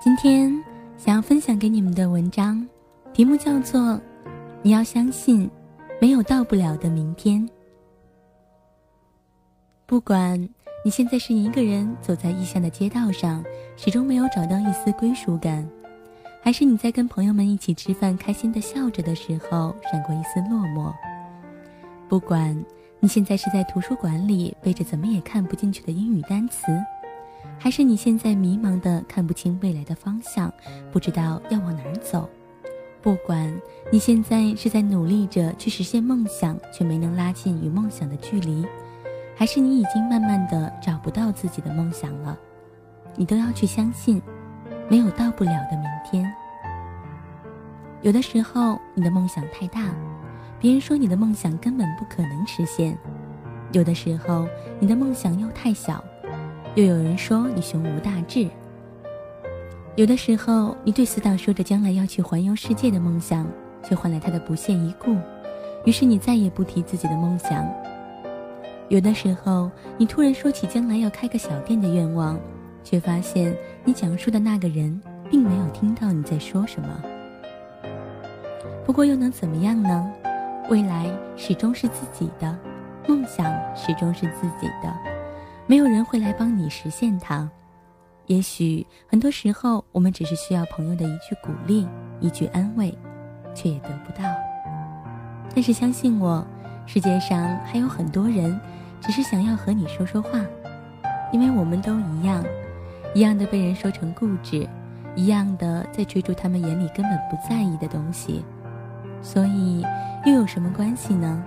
[0.00, 0.48] 今天
[0.96, 2.64] 想要分享给你们的文章，
[3.12, 3.80] 题目叫做
[4.62, 5.50] 《你要相信，
[6.00, 7.42] 没有到不了的明天》。
[9.86, 10.38] 不管
[10.84, 13.44] 你现在是一个人走在异乡的街道上，
[13.76, 15.68] 始终没有找到一丝归属感，
[16.40, 20.94] 还是你在跟朋友们一起吃饭，开心的笑着的时候，闪过一丝落寞。
[22.08, 22.56] 不管
[23.00, 26.66] 你现在是在图书馆里背着怎么也看不进去的英语单词。
[27.58, 30.52] 还是你现在迷茫的看不清未来的方向，
[30.92, 32.28] 不知道要往哪儿走。
[33.02, 33.52] 不管
[33.92, 38.66] 你现在是在努力着去实现梦想，却没能拉近与梦想的距离，
[39.36, 42.38] 还是你已经慢慢的找不到自己的梦想了，
[43.16, 44.22] 你都要去相信，
[44.88, 46.32] 没有到不了的明天。
[48.02, 49.94] 有的时候你的梦想太大，
[50.60, 52.94] 别人说你的梦想根本不可能实现；
[53.72, 54.46] 有的时候
[54.78, 56.02] 你的梦想又太小。
[56.74, 58.46] 又有人说你胸无大志。
[59.96, 63.44] 有的时候，你对死党说着将来要去环游世界的梦想，
[63.82, 65.16] 却换来他的不屑一顾，
[65.84, 67.68] 于是你再也不提自己的梦想。
[68.88, 72.38] 有的时候，你突然说起将来要开个小店的愿望，
[72.84, 76.88] 却发现你讲述的那个人并没有听到你在说什么。
[78.86, 80.10] 不过又能怎么样呢？
[80.70, 82.56] 未来始终是自己的，
[83.08, 83.44] 梦想
[83.74, 85.07] 始终是自己的。
[85.68, 87.46] 没有人会来帮你实现它，
[88.24, 91.86] 也许很多时候我们只是需要朋友的一句鼓励、
[92.20, 92.96] 一句安慰，
[93.54, 94.24] 却也得不到。
[95.54, 96.42] 但是相信我，
[96.86, 98.58] 世界上还有很多人，
[98.98, 100.40] 只是想要和你说说话，
[101.32, 102.42] 因为我们都一样，
[103.14, 104.66] 一样的被人说成固执，
[105.14, 108.42] 一样的在追逐他们眼里根本不在意的东西，
[109.20, 109.84] 所以
[110.24, 111.44] 又有什么关系呢？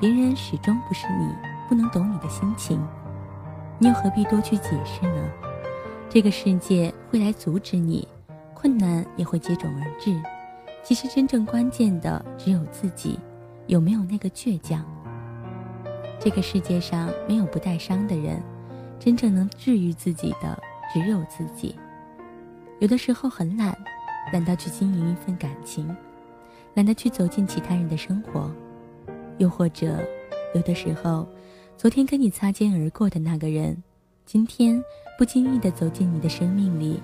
[0.00, 1.28] 别人始终不是你，
[1.68, 2.82] 不能懂你的心情。
[3.80, 5.30] 你又何必多去解释呢？
[6.10, 8.06] 这个世界会来阻止你，
[8.52, 10.20] 困难也会接踵而至。
[10.82, 13.20] 其实真正关键的只有自己，
[13.68, 14.84] 有没有那个倔强。
[16.18, 18.42] 这个世界上没有不带伤的人，
[18.98, 20.60] 真正能治愈自己的
[20.92, 21.76] 只有自己。
[22.80, 23.76] 有的时候很懒，
[24.32, 25.96] 懒到去经营一份感情，
[26.74, 28.50] 懒得去走进其他人的生活，
[29.36, 30.04] 又或者，
[30.52, 31.24] 有的时候。
[31.78, 33.80] 昨天跟你擦肩而过的那个人，
[34.26, 34.82] 今天
[35.16, 37.00] 不经意的走进你的生命里。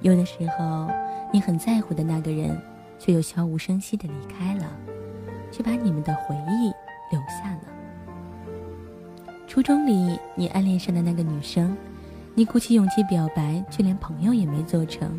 [0.00, 0.88] 有的时候，
[1.32, 2.60] 你很在乎的那个人，
[2.98, 4.76] 却又悄无声息的离开了，
[5.52, 6.72] 却把你们的回忆
[7.12, 7.60] 留下了。
[9.46, 11.76] 初中里你暗恋上的那个女生，
[12.34, 15.16] 你鼓起勇气表白，却连朋友也没做成。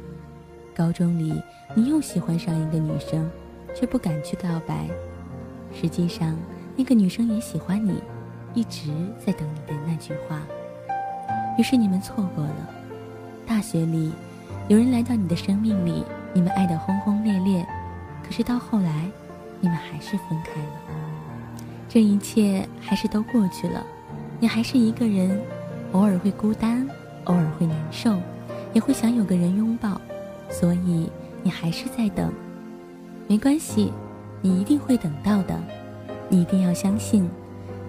[0.76, 1.42] 高中里
[1.74, 3.32] 你又喜欢上一个女生，
[3.74, 4.90] 却不敢去告白。
[5.72, 6.38] 实际上，
[6.76, 7.94] 那个女生也喜欢你。
[8.54, 8.92] 一直
[9.26, 10.42] 在等你的那句话，
[11.58, 12.70] 于是你们错过了。
[13.48, 14.12] 大学里，
[14.68, 16.04] 有人来到你的生命里，
[16.34, 17.66] 你们爱得轰轰烈烈，
[18.24, 19.10] 可是到后来，
[19.60, 20.82] 你们还是分开了。
[21.90, 23.84] 这一切还是都过去了，
[24.40, 25.40] 你还是一个人，
[25.92, 26.88] 偶尔会孤单，
[27.26, 28.18] 偶尔会难受，
[28.72, 30.00] 也会想有个人拥抱，
[30.50, 31.10] 所以
[31.42, 32.32] 你还是在等。
[33.28, 33.92] 没关系，
[34.42, 35.60] 你一定会等到的，
[36.30, 37.30] 你一定要相信。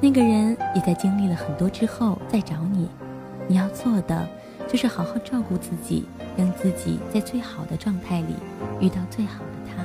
[0.05, 2.87] 那个人也在经历了很多之后再找你，
[3.49, 4.29] 你要做的
[4.69, 6.05] 就是好好照顾自己，
[6.37, 8.35] 让自己在最好的状态里
[8.83, 9.83] 遇到最好的他。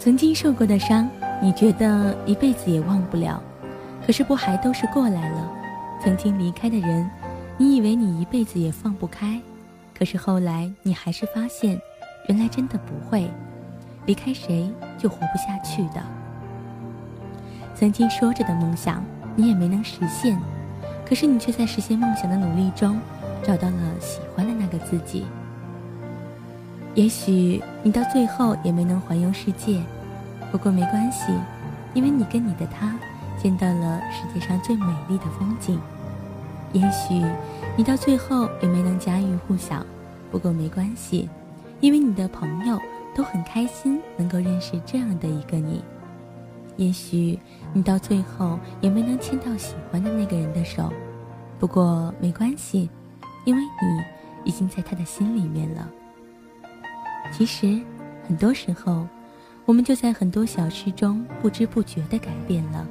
[0.00, 1.08] 曾经受过的伤，
[1.40, 3.40] 你觉得一辈子也忘不了，
[4.04, 5.48] 可是不还都是过来了？
[6.02, 7.08] 曾经离开的人，
[7.56, 9.40] 你以为你一辈子也放不开，
[9.96, 11.80] 可是后来你还是发现，
[12.28, 13.30] 原来真的不会，
[14.06, 16.02] 离开谁就活不下去的。
[17.78, 19.04] 曾经说着的梦想，
[19.34, 20.40] 你也没能实现，
[21.06, 22.98] 可是你却在实现梦想的努力中，
[23.42, 25.26] 找到了喜欢的那个自己。
[26.94, 29.82] 也许你到最后也没能环游世界，
[30.50, 31.26] 不过没关系，
[31.92, 32.96] 因为你跟你的他，
[33.36, 35.78] 见到了世界上最美丽的风景。
[36.72, 37.22] 也许
[37.76, 39.84] 你到最后也没能家喻户晓，
[40.32, 41.28] 不过没关系，
[41.80, 42.80] 因为你的朋友
[43.14, 45.82] 都很开心能够认识这样的一个你。
[46.76, 47.38] 也许
[47.72, 50.92] 你到最后也没能牵到喜欢的那个人的手，
[51.58, 52.88] 不过没关系，
[53.44, 54.04] 因为你
[54.44, 55.88] 已经在他的心里面了。
[57.32, 57.80] 其实，
[58.26, 59.06] 很多时候，
[59.64, 62.86] 我们就在很多小事中不知不觉地改变了。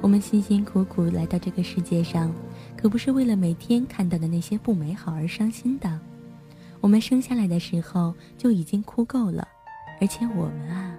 [0.00, 2.32] 我们辛辛苦苦来到这个世界上，
[2.76, 5.98] 可不是为了每天看到的那些不美好而伤心的。
[6.80, 9.46] 我们生下来的时候就已经哭够了，
[10.00, 10.94] 而且我们啊。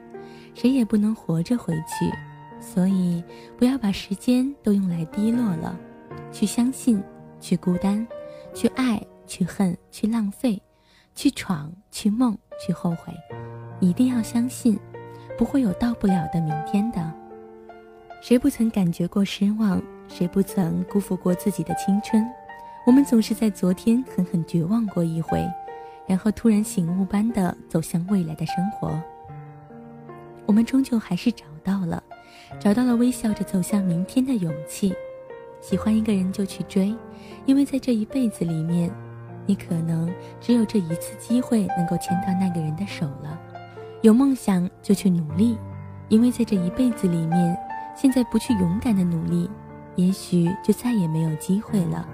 [0.60, 2.12] 谁也不能活着回去，
[2.60, 3.24] 所以
[3.58, 5.74] 不要把时间都用来低落了。
[6.34, 7.02] 去相信，
[7.40, 8.06] 去孤单，
[8.54, 10.62] 去爱，去恨、去浪费、
[11.16, 13.14] 去闯、去梦、去后悔。
[13.80, 14.78] 一定要相信，
[15.38, 17.10] 不会有到不了的明天的。
[18.20, 19.82] 谁不曾感觉过失望？
[20.10, 22.22] 谁不曾辜负过自己的青春？
[22.86, 25.48] 我们总是在昨天狠狠绝望过一回，
[26.06, 29.02] 然后突然醒悟般的走向未来的生活。
[30.50, 32.02] 我们终究还是找到了，
[32.60, 34.92] 找到了微笑着走向明天的勇气。
[35.62, 36.92] 喜欢一个人就去追，
[37.46, 38.90] 因为在这一辈子里面，
[39.46, 40.12] 你可能
[40.42, 43.40] 只有这一次机会能够牵到那个人的手了。
[44.02, 45.56] 有梦想就去努力，
[46.08, 47.56] 因为在这一辈子里面，
[47.96, 49.48] 现在不去勇敢的努力，
[49.98, 52.10] 也许就再也没有机会了。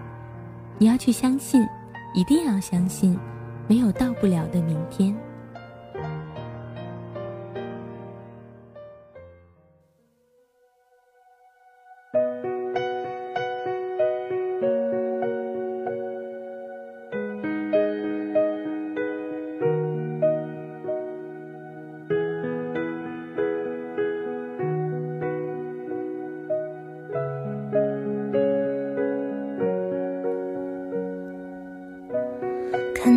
[0.78, 1.66] 你要去相信，
[2.14, 3.18] 一定要相信，
[3.66, 5.16] 没有到不了的明天。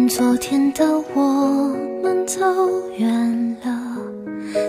[0.08, 0.84] 昨天的
[1.14, 2.40] 我们走
[2.96, 3.96] 远了，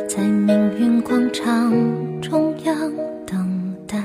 [0.06, 1.74] 在命运广场
[2.22, 2.76] 中央
[3.26, 3.98] 等待。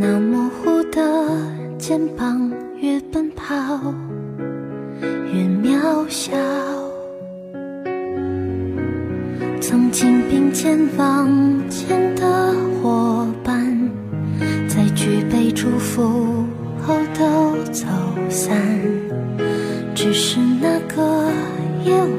[0.00, 1.28] 那模糊的
[1.76, 3.54] 肩膀，越奔跑
[5.04, 6.32] 越渺小。
[9.60, 11.28] 曾经并肩往
[11.68, 13.90] 前的伙伴，
[14.66, 16.46] 在举杯祝福
[16.80, 17.86] 后都走
[18.30, 18.56] 散。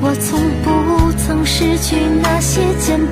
[0.00, 2.98] 我从不曾失去那些肩